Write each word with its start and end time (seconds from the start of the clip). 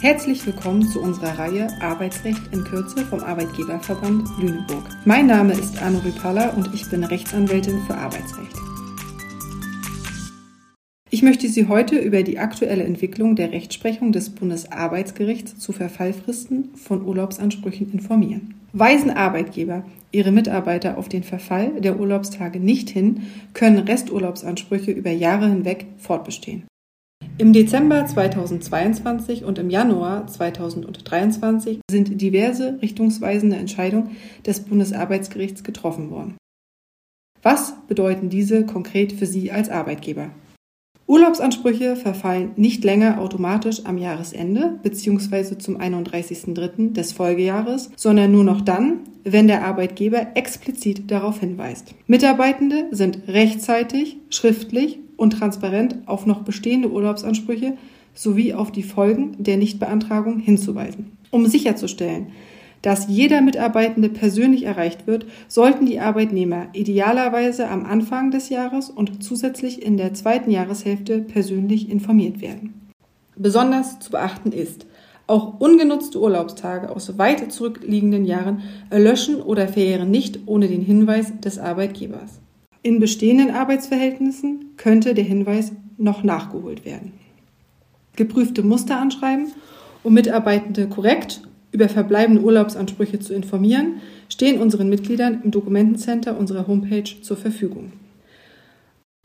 Herzlich 0.00 0.46
willkommen 0.46 0.86
zu 0.86 1.02
unserer 1.02 1.40
Reihe 1.40 1.66
Arbeitsrecht 1.80 2.40
in 2.52 2.62
Kürze 2.62 3.04
vom 3.04 3.18
Arbeitgeberverband 3.18 4.28
Lüneburg. 4.40 4.84
Mein 5.04 5.26
Name 5.26 5.54
ist 5.54 5.82
Arno 5.82 5.98
Ripala 5.98 6.50
und 6.50 6.72
ich 6.72 6.88
bin 6.88 7.02
Rechtsanwältin 7.02 7.80
für 7.84 7.96
Arbeitsrecht. 7.96 8.54
Ich 11.10 11.22
möchte 11.22 11.48
Sie 11.48 11.66
heute 11.66 11.98
über 11.98 12.22
die 12.22 12.38
aktuelle 12.38 12.84
Entwicklung 12.84 13.34
der 13.34 13.50
Rechtsprechung 13.50 14.12
des 14.12 14.30
Bundesarbeitsgerichts 14.30 15.58
zu 15.58 15.72
Verfallfristen 15.72 16.76
von 16.76 17.04
Urlaubsansprüchen 17.04 17.92
informieren. 17.92 18.54
Weisen 18.72 19.10
Arbeitgeber 19.10 19.84
ihre 20.12 20.30
Mitarbeiter 20.30 20.96
auf 20.96 21.08
den 21.08 21.24
Verfall 21.24 21.72
der 21.80 21.98
Urlaubstage 21.98 22.60
nicht 22.60 22.88
hin, 22.88 23.22
können 23.52 23.78
Resturlaubsansprüche 23.78 24.92
über 24.92 25.10
Jahre 25.10 25.48
hinweg 25.48 25.86
fortbestehen. 25.98 26.68
Im 27.40 27.52
Dezember 27.52 28.04
2022 28.04 29.44
und 29.44 29.60
im 29.60 29.70
Januar 29.70 30.26
2023 30.26 31.78
sind 31.88 32.20
diverse 32.20 32.82
richtungsweisende 32.82 33.54
Entscheidungen 33.54 34.16
des 34.44 34.64
Bundesarbeitsgerichts 34.64 35.62
getroffen 35.62 36.10
worden. 36.10 36.36
Was 37.40 37.74
bedeuten 37.86 38.28
diese 38.28 38.66
konkret 38.66 39.12
für 39.12 39.26
Sie 39.26 39.52
als 39.52 39.68
Arbeitgeber? 39.68 40.32
Urlaubsansprüche 41.08 41.96
verfallen 41.96 42.50
nicht 42.56 42.84
länger 42.84 43.18
automatisch 43.18 43.86
am 43.86 43.96
Jahresende 43.96 44.78
bzw. 44.82 45.56
zum 45.56 45.78
31.03. 45.78 46.92
des 46.92 47.12
Folgejahres, 47.12 47.90
sondern 47.96 48.30
nur 48.30 48.44
noch 48.44 48.60
dann, 48.60 49.00
wenn 49.24 49.48
der 49.48 49.64
Arbeitgeber 49.64 50.26
explizit 50.34 51.10
darauf 51.10 51.40
hinweist. 51.40 51.94
Mitarbeitende 52.06 52.88
sind 52.90 53.26
rechtzeitig, 53.26 54.18
schriftlich 54.28 54.98
und 55.16 55.30
transparent 55.30 55.96
auf 56.04 56.26
noch 56.26 56.42
bestehende 56.42 56.90
Urlaubsansprüche 56.90 57.78
sowie 58.12 58.52
auf 58.52 58.70
die 58.70 58.82
Folgen 58.82 59.34
der 59.38 59.56
Nichtbeantragung 59.56 60.38
hinzuweisen. 60.40 61.16
Um 61.30 61.46
sicherzustellen, 61.46 62.32
dass 62.82 63.08
jeder 63.08 63.40
Mitarbeitende 63.40 64.08
persönlich 64.08 64.64
erreicht 64.64 65.06
wird, 65.06 65.26
sollten 65.48 65.86
die 65.86 66.00
Arbeitnehmer 66.00 66.68
idealerweise 66.72 67.68
am 67.68 67.84
Anfang 67.84 68.30
des 68.30 68.48
Jahres 68.48 68.90
und 68.90 69.22
zusätzlich 69.22 69.82
in 69.82 69.96
der 69.96 70.14
zweiten 70.14 70.50
Jahreshälfte 70.50 71.20
persönlich 71.20 71.90
informiert 71.90 72.40
werden. 72.40 72.92
Besonders 73.36 73.98
zu 74.00 74.10
beachten 74.10 74.52
ist, 74.52 74.86
auch 75.26 75.60
ungenutzte 75.60 76.20
Urlaubstage 76.20 76.90
aus 76.90 77.18
weit 77.18 77.52
zurückliegenden 77.52 78.24
Jahren 78.24 78.62
erlöschen 78.90 79.42
oder 79.42 79.68
verjähren 79.68 80.10
nicht 80.10 80.40
ohne 80.46 80.68
den 80.68 80.80
Hinweis 80.82 81.38
des 81.40 81.58
Arbeitgebers. 81.58 82.40
In 82.82 82.98
bestehenden 82.98 83.50
Arbeitsverhältnissen 83.50 84.72
könnte 84.76 85.12
der 85.14 85.24
Hinweis 85.24 85.72
noch 85.98 86.22
nachgeholt 86.22 86.84
werden. 86.84 87.12
Geprüfte 88.16 88.62
Muster 88.62 88.98
anschreiben, 88.98 89.48
um 90.02 90.14
Mitarbeitende 90.14 90.88
korrekt 90.88 91.42
über 91.72 91.88
verbleibende 91.88 92.42
Urlaubsansprüche 92.42 93.18
zu 93.20 93.34
informieren, 93.34 94.00
stehen 94.28 94.60
unseren 94.60 94.88
Mitgliedern 94.88 95.42
im 95.44 95.50
Dokumentencenter 95.50 96.38
unserer 96.38 96.66
Homepage 96.66 97.22
zur 97.22 97.36
Verfügung. 97.36 97.92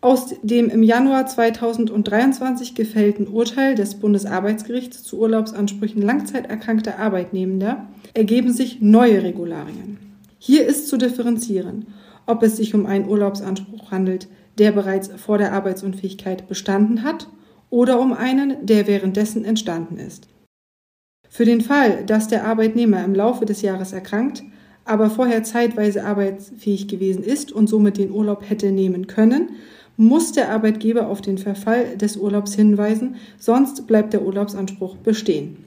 Aus 0.00 0.34
dem 0.42 0.68
im 0.68 0.82
Januar 0.82 1.26
2023 1.26 2.74
gefällten 2.74 3.28
Urteil 3.28 3.76
des 3.76 3.94
Bundesarbeitsgerichts 3.94 5.04
zu 5.04 5.20
Urlaubsansprüchen 5.20 6.02
langzeiterkrankter 6.02 6.98
Arbeitnehmender 6.98 7.86
ergeben 8.12 8.52
sich 8.52 8.80
neue 8.80 9.22
Regularien. 9.22 9.98
Hier 10.38 10.66
ist 10.66 10.88
zu 10.88 10.96
differenzieren, 10.96 11.86
ob 12.26 12.42
es 12.42 12.56
sich 12.56 12.74
um 12.74 12.84
einen 12.84 13.08
Urlaubsanspruch 13.08 13.92
handelt, 13.92 14.26
der 14.58 14.72
bereits 14.72 15.08
vor 15.16 15.38
der 15.38 15.52
Arbeitsunfähigkeit 15.52 16.48
bestanden 16.48 17.04
hat 17.04 17.28
oder 17.70 18.00
um 18.00 18.12
einen, 18.12 18.66
der 18.66 18.88
währenddessen 18.88 19.44
entstanden 19.44 19.98
ist. 19.98 20.26
Für 21.34 21.46
den 21.46 21.62
Fall, 21.62 22.04
dass 22.04 22.28
der 22.28 22.44
Arbeitnehmer 22.44 23.02
im 23.02 23.14
Laufe 23.14 23.46
des 23.46 23.62
Jahres 23.62 23.94
erkrankt, 23.94 24.42
aber 24.84 25.08
vorher 25.08 25.42
zeitweise 25.42 26.04
arbeitsfähig 26.04 26.88
gewesen 26.88 27.24
ist 27.24 27.52
und 27.52 27.68
somit 27.68 27.96
den 27.96 28.10
Urlaub 28.10 28.42
hätte 28.46 28.70
nehmen 28.70 29.06
können, 29.06 29.52
muss 29.96 30.32
der 30.32 30.50
Arbeitgeber 30.50 31.06
auf 31.06 31.22
den 31.22 31.38
Verfall 31.38 31.96
des 31.96 32.18
Urlaubs 32.18 32.52
hinweisen, 32.52 33.16
sonst 33.38 33.86
bleibt 33.86 34.12
der 34.12 34.20
Urlaubsanspruch 34.20 34.96
bestehen. 34.96 35.64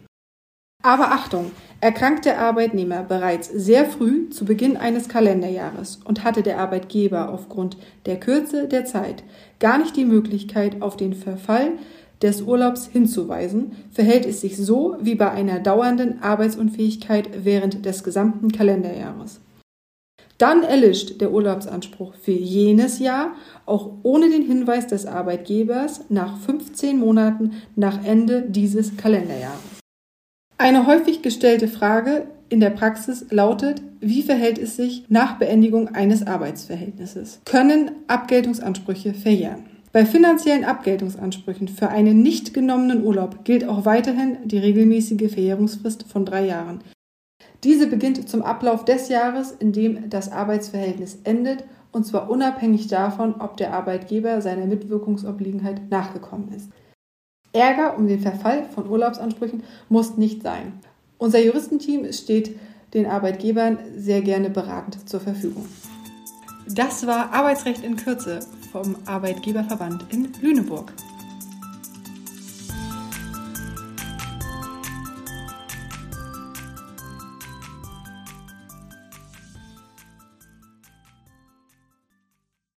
Aber 0.84 1.12
Achtung, 1.12 1.50
erkrankt 1.82 2.26
der 2.26 2.40
Arbeitnehmer 2.40 3.02
bereits 3.02 3.50
sehr 3.50 3.86
früh 3.86 4.30
zu 4.30 4.46
Beginn 4.46 4.78
eines 4.78 5.10
Kalenderjahres 5.10 6.00
und 6.06 6.24
hatte 6.24 6.44
der 6.44 6.60
Arbeitgeber 6.60 7.30
aufgrund 7.30 7.78
der 8.06 8.20
Kürze 8.20 8.68
der 8.68 8.86
Zeit 8.86 9.24
gar 9.60 9.80
nicht 9.80 9.96
die 9.96 10.06
Möglichkeit, 10.06 10.84
auf 10.84 10.96
den 10.96 11.16
Verfall 11.16 11.72
des 12.22 12.42
Urlaubs 12.42 12.88
hinzuweisen, 12.88 13.74
verhält 13.92 14.26
es 14.26 14.42
sich 14.42 14.58
so 14.58 14.98
wie 15.02 15.16
bei 15.16 15.32
einer 15.32 15.60
dauernden 15.60 16.22
Arbeitsunfähigkeit 16.22 17.30
während 17.44 17.86
des 17.86 18.04
gesamten 18.04 18.52
Kalenderjahres. 18.52 19.42
Dann 20.38 20.64
erlischt 20.64 21.22
der 21.22 21.32
Urlaubsanspruch 21.32 22.14
für 22.16 22.32
jenes 22.32 23.00
Jahr 23.00 23.36
auch 23.66 23.92
ohne 24.04 24.30
den 24.30 24.42
Hinweis 24.42 24.88
des 24.88 25.06
Arbeitgebers 25.06 26.06
nach 26.10 26.38
15 26.40 27.00
Monaten 27.00 27.52
nach 27.76 28.04
Ende 28.04 28.42
dieses 28.42 28.98
Kalenderjahres. 28.98 29.80
Eine 30.58 30.88
häufig 30.88 31.22
gestellte 31.22 31.68
Frage 31.68 32.28
in 32.50 32.60
der 32.60 32.70
Praxis 32.70 33.26
lautet, 33.30 33.82
wie 34.00 34.24
verhält 34.24 34.58
es 34.58 34.76
sich 34.76 35.06
nach 35.10 35.38
Beendigung 35.38 35.90
eines 35.90 36.26
Arbeitsverhältnisses? 36.28 37.42
Können 37.46 37.92
Abgeltungsansprüche 38.08 39.14
verjähren? 39.14 39.75
Bei 39.96 40.06
finanziellen 40.06 40.66
Abgeltungsansprüchen 40.66 41.70
für 41.70 41.88
einen 41.88 42.22
nicht 42.22 42.54
genommenen 42.54 43.06
Urlaub 43.06 43.46
gilt 43.46 43.66
auch 43.66 43.86
weiterhin 43.86 44.40
die 44.44 44.58
regelmäßige 44.58 45.32
Verjährungsfrist 45.32 46.04
von 46.04 46.26
drei 46.26 46.48
Jahren. 46.48 46.82
Diese 47.64 47.88
beginnt 47.88 48.28
zum 48.28 48.42
Ablauf 48.42 48.84
des 48.84 49.08
Jahres, 49.08 49.54
in 49.54 49.72
dem 49.72 50.10
das 50.10 50.34
Arbeitsverhältnis 50.34 51.20
endet, 51.24 51.64
und 51.94 52.06
zwar 52.06 52.30
unabhängig 52.30 52.88
davon, 52.88 53.36
ob 53.40 53.56
der 53.56 53.74
Arbeitgeber 53.74 54.42
seiner 54.42 54.66
Mitwirkungsobliegenheit 54.66 55.90
nachgekommen 55.90 56.52
ist. 56.52 56.70
Ärger 57.54 57.98
um 57.98 58.06
den 58.06 58.20
Verfall 58.20 58.66
von 58.66 58.90
Urlaubsansprüchen 58.90 59.64
muss 59.88 60.18
nicht 60.18 60.44
sein. 60.44 60.74
Unser 61.18 61.40
Juristenteam 61.40 62.12
steht 62.12 62.60
den 62.94 63.06
Arbeitgebern 63.06 63.78
sehr 63.96 64.22
gerne 64.22 64.50
beratend 64.50 65.08
zur 65.08 65.22
Verfügung. 65.22 65.68
Das 66.68 67.08
war 67.08 67.32
Arbeitsrecht 67.32 67.82
in 67.86 67.96
Kürze 67.96 68.42
vom 68.76 68.98
Arbeitgeberverband 69.06 70.06
in 70.12 70.34
Lüneburg. 70.42 70.92